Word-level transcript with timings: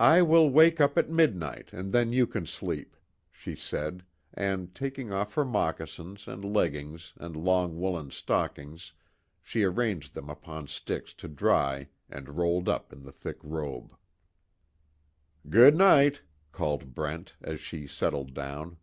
"I 0.00 0.22
will 0.22 0.50
wake 0.50 0.80
up 0.80 0.98
at 0.98 1.08
midnight, 1.08 1.72
and 1.72 1.92
then 1.92 2.12
you 2.12 2.26
can 2.26 2.46
sleep," 2.46 2.96
she 3.30 3.54
said, 3.54 4.04
and, 4.32 4.74
taking 4.74 5.12
off 5.12 5.34
her 5.34 5.44
moccasins, 5.44 6.26
and 6.26 6.44
leggings, 6.44 7.12
and 7.18 7.36
long 7.36 7.78
woolen 7.78 8.10
stockings 8.10 8.92
she 9.40 9.62
arranged 9.62 10.14
them 10.14 10.28
upon 10.28 10.66
sticks 10.66 11.14
to 11.14 11.28
dry 11.28 11.90
and 12.10 12.38
rolled 12.38 12.68
up 12.68 12.92
in 12.92 13.04
the 13.04 13.12
thick 13.12 13.38
robe. 13.44 13.94
"Good 15.48 15.76
night," 15.76 16.22
called 16.50 16.92
Brent, 16.92 17.36
as 17.40 17.60
she 17.60 17.86
settled 17.86 18.34
down. 18.34 18.78